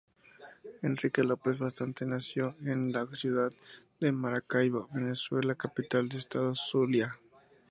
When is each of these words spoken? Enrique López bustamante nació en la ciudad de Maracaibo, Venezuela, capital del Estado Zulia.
Enrique 0.81 1.23
López 1.23 1.59
bustamante 1.59 2.07
nació 2.07 2.55
en 2.61 2.91
la 2.91 3.05
ciudad 3.13 3.53
de 3.99 4.11
Maracaibo, 4.11 4.89
Venezuela, 4.91 5.53
capital 5.53 6.09
del 6.09 6.17
Estado 6.17 6.55
Zulia. 6.55 7.19